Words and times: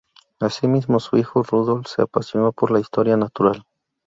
Asimismo 0.39 0.99
su 0.99 1.17
hijo 1.17 1.43
Rudolf 1.43 1.85
se 1.87 2.01
apasionó 2.01 2.53
por 2.53 2.71
la 2.71 2.79
Historia 2.79 3.17
natural. 3.17 3.65